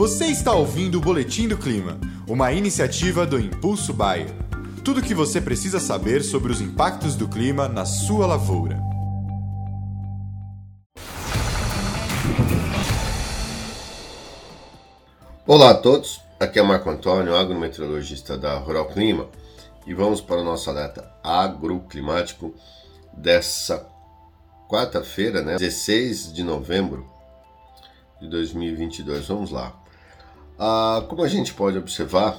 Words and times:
Você 0.00 0.28
está 0.28 0.54
ouvindo 0.54 0.96
o 0.96 1.00
Boletim 1.02 1.46
do 1.46 1.58
Clima, 1.58 2.00
uma 2.26 2.50
iniciativa 2.52 3.26
do 3.26 3.38
Impulso 3.38 3.92
Bayer. 3.92 4.30
Tudo 4.82 5.00
o 5.00 5.02
que 5.02 5.14
você 5.14 5.42
precisa 5.42 5.78
saber 5.78 6.22
sobre 6.22 6.50
os 6.50 6.62
impactos 6.62 7.14
do 7.14 7.28
clima 7.28 7.68
na 7.68 7.84
sua 7.84 8.26
lavoura. 8.26 8.80
Olá 15.46 15.72
a 15.72 15.74
todos, 15.74 16.22
aqui 16.40 16.58
é 16.58 16.62
Marco 16.62 16.88
Antônio, 16.88 17.36
agrometeorologista 17.36 18.38
da 18.38 18.56
Rural 18.56 18.88
Clima, 18.88 19.28
e 19.86 19.92
vamos 19.92 20.22
para 20.22 20.40
o 20.40 20.44
nosso 20.44 20.70
alerta 20.70 21.12
agroclimático 21.22 22.54
dessa 23.12 23.86
quarta-feira, 24.66 25.42
né, 25.42 25.56
16 25.58 26.32
de 26.32 26.42
novembro 26.42 27.06
de 28.18 28.30
2022. 28.30 29.28
Vamos 29.28 29.50
lá. 29.50 29.79
Ah, 30.62 31.02
como 31.08 31.22
a 31.22 31.28
gente 31.28 31.54
pode 31.54 31.78
observar, 31.78 32.36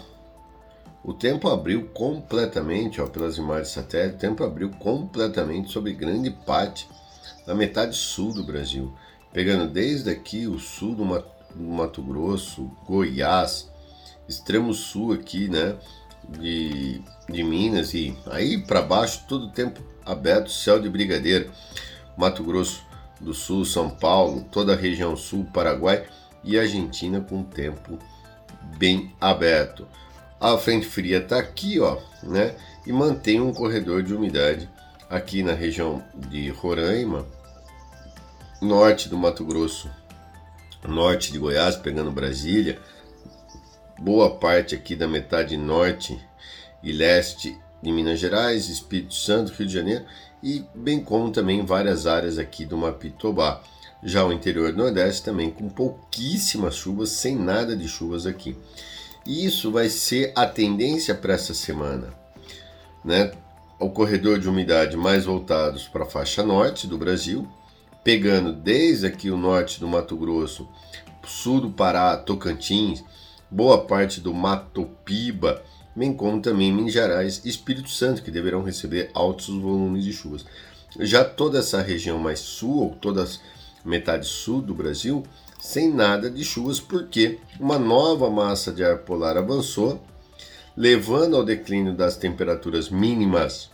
o 1.04 1.12
tempo 1.12 1.50
abriu 1.50 1.88
completamente, 1.88 3.02
ó, 3.02 3.08
pelas 3.08 3.40
imagens 3.40 3.70
satélite, 3.70 4.18
o 4.18 4.20
tempo 4.20 4.44
abriu 4.44 4.70
completamente 4.70 5.72
sobre 5.72 5.92
grande 5.94 6.30
parte 6.30 6.88
da 7.48 7.56
metade 7.56 7.96
sul 7.96 8.32
do 8.32 8.44
Brasil, 8.44 8.94
pegando 9.34 9.68
desde 9.68 10.12
aqui 10.12 10.46
o 10.46 10.60
sul 10.60 10.94
do 10.94 11.04
Mato, 11.56 12.04
Grosso, 12.04 12.70
Goiás, 12.86 13.68
extremo 14.30 14.72
sul 14.72 15.14
aqui, 15.14 15.48
né, 15.48 15.76
de, 16.30 17.02
de 17.28 17.44
Minas 17.44 17.96
e 17.96 18.16
aí 18.28 18.60
para 18.60 18.84
baixo 18.84 19.24
todo 19.28 19.48
o 19.48 19.52
tempo 19.52 19.82
aberto, 20.06 20.52
céu 20.52 20.80
de 20.80 20.88
brigadeiro, 20.88 21.52
Mato 22.16 22.44
Grosso 22.44 22.84
do 23.20 23.34
Sul, 23.34 23.66
São 23.66 23.90
Paulo, 23.90 24.46
toda 24.52 24.74
a 24.74 24.78
região 24.78 25.18
sul, 25.18 25.44
Paraguai 25.52 26.06
e 26.44 26.58
Argentina 26.58 27.22
com 27.22 27.44
tempo 27.44 27.98
bem 28.78 29.14
aberto. 29.20 29.88
A 30.40 30.58
frente 30.58 30.88
fria 30.88 31.20
está 31.20 31.38
aqui, 31.38 31.80
ó, 31.80 31.98
né? 32.24 32.56
E 32.86 32.92
mantém 32.92 33.40
um 33.40 33.54
corredor 33.54 34.02
de 34.02 34.14
umidade 34.14 34.70
aqui 35.10 35.44
na 35.44 35.54
região 35.54 36.04
de 36.16 36.50
Roraima, 36.50 37.28
norte 38.62 39.10
do 39.10 39.18
Mato 39.18 39.46
Grosso, 39.46 39.90
norte 40.88 41.32
de 41.32 41.38
Goiás, 41.38 41.76
pegando 41.76 42.12
Brasília, 42.12 42.80
boa 44.00 44.36
parte 44.36 44.74
aqui 44.74 44.96
da 44.96 45.08
metade 45.08 45.58
norte 45.58 46.20
e 46.82 46.92
leste 46.92 47.56
de 47.82 47.92
Minas 47.92 48.20
Gerais, 48.20 48.68
Espírito 48.68 49.14
Santo, 49.14 49.54
Rio 49.54 49.68
de 49.68 49.74
Janeiro 49.74 50.06
e 50.42 50.66
bem 50.74 51.04
como 51.04 51.32
também 51.32 51.64
várias 51.66 52.08
áreas 52.08 52.38
aqui 52.38 52.66
do 52.66 52.78
Mapitobá. 52.78 53.62
Já 54.04 54.26
o 54.26 54.34
interior 54.34 54.72
do 54.72 54.78
Nordeste 54.80 55.24
também 55.24 55.52
com 55.52 55.70
pouquíssimas 55.70 56.76
chuvas, 56.76 57.10
sem 57.10 57.36
nada 57.36 57.76
de 57.76 57.88
chuvas 57.88 58.26
aqui. 58.26 58.58
E 59.26 59.46
isso 59.46 59.72
vai 59.72 59.90
ser 59.90 60.34
a 60.36 60.46
tendência 60.48 61.14
para 61.14 61.34
essa 61.34 61.54
semana, 61.54 62.14
né? 63.06 63.32
O 63.80 63.90
corredor 63.90 64.40
de 64.40 64.50
umidade 64.50 64.98
mais 64.98 65.26
voltados 65.26 65.88
para 65.88 66.04
a 66.04 66.10
faixa 66.10 66.44
norte 66.44 66.88
do 66.88 66.98
Brasil, 66.98 67.48
pegando 68.04 68.52
desde 68.52 69.06
aqui 69.06 69.30
o 69.30 69.38
norte 69.38 69.80
do 69.80 69.88
Mato 69.88 70.16
Grosso, 70.16 70.68
sul 71.24 71.62
do 71.62 71.70
Pará, 71.70 72.18
Tocantins, 72.18 73.04
boa 73.50 73.86
parte 73.86 74.20
do 74.20 74.34
Mato 74.34 74.90
Piba, 75.06 75.64
bem 75.96 76.14
como 76.14 76.42
também 76.42 76.72
Minas 76.72 76.94
Gerais 76.94 77.42
e 77.44 77.50
Espírito 77.50 77.90
Santo, 77.90 78.24
que 78.24 78.32
deverão 78.32 78.64
receber 78.64 79.12
altos 79.14 79.48
volumes 79.48 80.04
de 80.04 80.14
chuvas. 80.14 80.46
Já 81.00 81.24
toda 81.24 81.60
essa 81.60 81.82
região 81.82 82.18
mais 82.18 82.40
sul, 82.40 82.84
ou 82.84 82.90
toda 82.96 83.24
a 83.24 83.28
metade 83.84 84.28
sul 84.28 84.62
do 84.62 84.74
Brasil, 84.74 85.24
sem 85.60 85.92
nada 85.94 86.30
de 86.30 86.44
chuvas, 86.44 86.80
porque 86.80 87.40
uma 87.60 87.78
nova 87.78 88.30
massa 88.30 88.72
de 88.72 88.84
ar 88.84 89.00
polar 89.00 89.38
avançou, 89.38 90.02
levando 90.76 91.36
ao 91.36 91.44
declínio 91.44 91.94
das 91.94 92.16
temperaturas 92.18 92.90
mínimas 92.90 93.70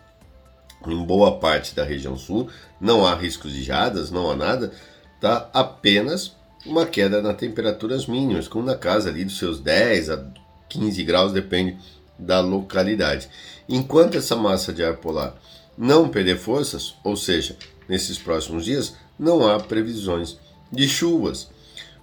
em 0.85 1.05
boa 1.05 1.39
parte 1.39 1.75
da 1.75 1.83
região 1.83 2.17
sul. 2.17 2.49
Não 2.79 3.05
há 3.05 3.15
riscos 3.15 3.53
de 3.53 3.63
geadas, 3.63 4.11
não 4.11 4.29
há 4.29 4.35
nada, 4.35 4.71
tá? 5.19 5.49
Apenas 5.53 6.35
uma 6.65 6.85
queda 6.85 7.21
nas 7.21 7.37
temperaturas 7.37 8.07
mínimas, 8.07 8.47
como 8.47 8.65
na 8.65 8.75
casa 8.75 9.09
ali 9.09 9.23
dos 9.23 9.37
seus 9.37 9.59
10 9.59 10.09
a 10.09 10.25
15 10.67 11.03
graus, 11.03 11.31
depende 11.31 11.77
da 12.19 12.39
localidade. 12.39 13.29
Enquanto 13.69 14.17
essa 14.17 14.35
massa 14.35 14.73
de 14.73 14.83
ar 14.83 14.97
polar 14.97 15.35
não 15.77 16.09
perder 16.09 16.37
forças, 16.37 16.95
ou 17.03 17.15
seja, 17.15 17.55
nesses 17.87 18.17
próximos 18.17 18.65
dias, 18.65 18.95
não 19.17 19.47
há 19.47 19.59
previsões 19.59 20.37
de 20.71 20.87
chuvas. 20.87 21.49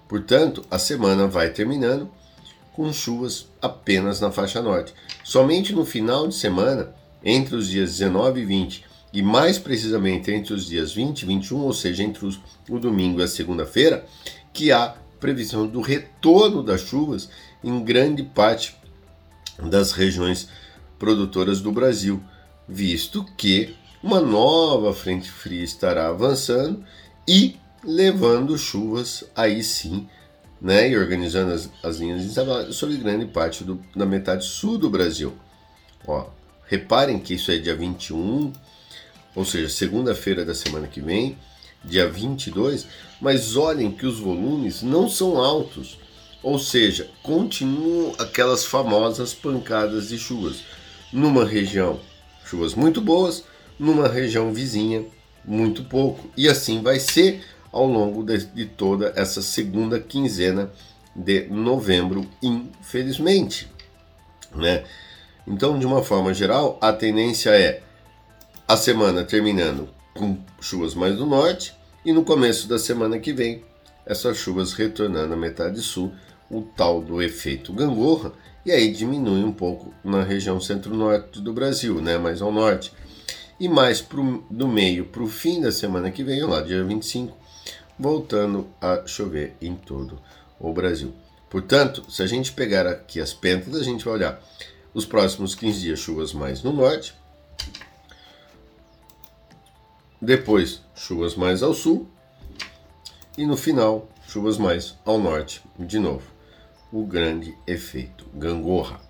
Portanto, 0.08 0.64
a 0.70 0.78
semana 0.78 1.26
vai 1.26 1.50
terminando 1.50 2.10
com 2.72 2.92
chuvas 2.92 3.46
apenas 3.62 4.20
na 4.20 4.30
faixa 4.30 4.60
norte. 4.60 4.92
Somente 5.22 5.72
no 5.72 5.84
final 5.84 6.26
de 6.26 6.34
semana, 6.34 6.94
entre 7.24 7.54
os 7.54 7.68
dias 7.68 7.92
19 7.92 8.40
e 8.40 8.44
20, 8.44 8.84
e 9.12 9.22
mais 9.22 9.58
precisamente 9.58 10.30
entre 10.30 10.52
os 10.52 10.66
dias 10.66 10.92
20 10.92 11.22
e 11.22 11.26
21, 11.26 11.58
ou 11.58 11.72
seja, 11.72 12.02
entre 12.02 12.26
os, 12.26 12.40
o 12.68 12.78
domingo 12.78 13.20
e 13.20 13.22
a 13.22 13.28
segunda-feira, 13.28 14.04
que 14.52 14.72
há 14.72 14.96
previsão 15.20 15.66
do 15.66 15.80
retorno 15.80 16.62
das 16.62 16.82
chuvas 16.82 17.30
em 17.62 17.82
grande 17.82 18.24
parte 18.24 18.76
das 19.58 19.92
regiões 19.92 20.48
produtoras 20.98 21.60
do 21.60 21.70
Brasil, 21.70 22.22
visto 22.68 23.24
que 23.36 23.74
uma 24.02 24.20
nova 24.20 24.92
frente 24.92 25.30
fria 25.30 25.62
estará 25.62 26.08
avançando 26.08 26.84
e 27.26 27.56
levando 27.82 28.56
chuvas 28.56 29.24
aí 29.34 29.62
sim, 29.62 30.08
né, 30.60 30.88
e 30.88 30.96
organizando 30.96 31.52
as, 31.52 31.70
as 31.82 31.98
linhas 31.98 32.22
de 32.22 32.32
trabalho 32.32 32.72
sobre 32.72 32.96
grande 32.96 33.26
parte 33.26 33.64
do, 33.64 33.78
da 33.94 34.06
metade 34.06 34.44
sul 34.44 34.78
do 34.78 34.88
Brasil. 34.88 35.34
Ó, 36.06 36.26
reparem 36.66 37.18
que 37.18 37.34
isso 37.34 37.50
é 37.50 37.58
dia 37.58 37.74
21, 37.74 38.52
ou 39.34 39.44
seja, 39.44 39.68
segunda-feira 39.68 40.44
da 40.44 40.54
semana 40.54 40.86
que 40.86 41.00
vem, 41.00 41.36
dia 41.84 42.08
22, 42.08 42.86
mas 43.20 43.56
olhem 43.56 43.90
que 43.90 44.06
os 44.06 44.18
volumes 44.18 44.82
não 44.82 45.08
são 45.08 45.38
altos. 45.38 45.98
Ou 46.42 46.58
seja, 46.58 47.10
continuam 47.22 48.14
aquelas 48.18 48.64
famosas 48.64 49.32
pancadas 49.32 50.08
de 50.08 50.18
chuvas. 50.18 50.62
Numa 51.12 51.44
região, 51.44 52.00
chuvas 52.44 52.74
muito 52.74 53.00
boas, 53.00 53.44
numa 53.78 54.08
região 54.08 54.52
vizinha, 54.52 55.04
muito 55.44 55.84
pouco. 55.84 56.28
E 56.36 56.48
assim 56.48 56.82
vai 56.82 56.98
ser 56.98 57.44
ao 57.72 57.86
longo 57.86 58.22
de, 58.22 58.46
de 58.46 58.66
toda 58.66 59.12
essa 59.16 59.42
segunda 59.42 59.98
quinzena 59.98 60.70
de 61.14 61.46
novembro, 61.48 62.26
infelizmente. 62.42 63.70
Né? 64.54 64.84
Então, 65.46 65.78
de 65.78 65.86
uma 65.86 66.02
forma 66.02 66.32
geral, 66.32 66.78
a 66.80 66.92
tendência 66.92 67.50
é 67.50 67.82
a 68.66 68.76
semana 68.76 69.24
terminando 69.24 69.88
com 70.14 70.38
chuvas 70.60 70.94
mais 70.94 71.16
do 71.16 71.26
norte 71.26 71.74
e 72.04 72.12
no 72.12 72.24
começo 72.24 72.68
da 72.68 72.78
semana 72.78 73.18
que 73.18 73.32
vem 73.32 73.62
essas 74.06 74.36
chuvas 74.36 74.72
retornando 74.72 75.34
à 75.34 75.36
metade 75.36 75.80
sul 75.80 76.12
o 76.50 76.62
tal 76.62 77.02
do 77.02 77.20
efeito 77.20 77.72
gangorra 77.72 78.32
e 78.64 78.72
aí 78.72 78.92
diminui 78.92 79.42
um 79.44 79.52
pouco 79.52 79.92
na 80.02 80.22
região 80.22 80.60
centro-norte 80.60 81.40
do 81.40 81.52
Brasil, 81.52 82.00
né, 82.00 82.16
mais 82.16 82.40
ao 82.40 82.50
norte. 82.50 82.92
E 83.58 83.68
mais 83.68 84.00
pro, 84.02 84.44
do 84.50 84.66
meio 84.66 85.06
para 85.06 85.22
o 85.22 85.28
fim 85.28 85.60
da 85.60 85.70
semana 85.70 86.10
que 86.10 86.24
vem, 86.24 86.42
lá 86.42 86.60
dia 86.60 86.82
25, 86.82 87.36
voltando 87.98 88.68
a 88.80 89.06
chover 89.06 89.54
em 89.62 89.74
todo 89.74 90.20
o 90.58 90.72
Brasil. 90.72 91.14
Portanto, 91.48 92.04
se 92.10 92.22
a 92.22 92.26
gente 92.26 92.52
pegar 92.52 92.86
aqui 92.86 93.20
as 93.20 93.32
pentas, 93.32 93.76
a 93.76 93.84
gente 93.84 94.04
vai 94.04 94.14
olhar 94.14 94.42
os 94.92 95.04
próximos 95.06 95.54
15 95.54 95.80
dias 95.80 95.98
chuvas 96.00 96.32
mais 96.32 96.62
no 96.62 96.72
norte, 96.72 97.14
depois 100.20 100.80
chuvas 100.94 101.34
mais 101.34 101.62
ao 101.62 101.74
sul 101.74 102.08
e 103.36 103.46
no 103.46 103.56
final 103.56 104.08
chuvas 104.26 104.56
mais 104.56 104.94
ao 105.04 105.18
norte 105.18 105.62
de 105.78 105.98
novo 105.98 106.24
o 106.90 107.04
grande 107.04 107.56
efeito 107.66 108.24
gangorra. 108.34 109.00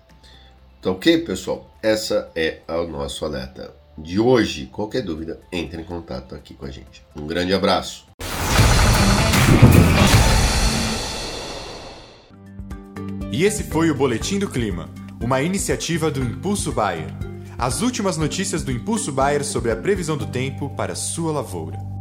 Tá 0.81 0.91
ok, 0.91 1.19
pessoal? 1.19 1.69
Essa 1.81 2.29
é 2.35 2.61
o 2.67 2.87
nosso 2.87 3.23
alerta 3.23 3.73
de 3.97 4.19
hoje. 4.19 4.67
Qualquer 4.67 5.01
dúvida, 5.01 5.39
entre 5.51 5.81
em 5.81 5.85
contato 5.85 6.35
aqui 6.35 6.53
com 6.53 6.65
a 6.65 6.71
gente. 6.71 7.03
Um 7.15 7.25
grande 7.25 7.53
abraço. 7.53 8.05
E 13.31 13.43
esse 13.43 13.63
foi 13.63 13.91
o 13.91 13.95
Boletim 13.95 14.39
do 14.39 14.49
Clima, 14.49 14.89
uma 15.21 15.41
iniciativa 15.41 16.09
do 16.09 16.21
Impulso 16.21 16.71
Bayer. 16.71 17.13
As 17.57 17.81
últimas 17.81 18.17
notícias 18.17 18.63
do 18.63 18.71
Impulso 18.71 19.11
Bayer 19.11 19.43
sobre 19.43 19.71
a 19.71 19.75
previsão 19.75 20.17
do 20.17 20.25
tempo 20.25 20.69
para 20.69 20.95
sua 20.95 21.31
lavoura. 21.31 21.94